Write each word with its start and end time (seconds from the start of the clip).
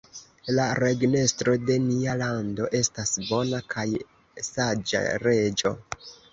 La 0.59 0.63
regnestro 0.77 1.53
de 1.65 1.75
nia 1.83 2.15
lando 2.23 2.71
estas 2.81 3.13
bona 3.29 3.61
kaj 3.77 3.87
saĝa 4.51 5.07
reĝo. 5.29 5.79